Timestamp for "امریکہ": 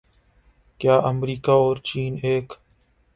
1.03-1.51